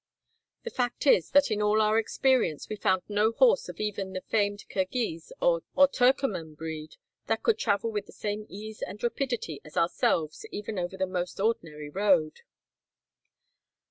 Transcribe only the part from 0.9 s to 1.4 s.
is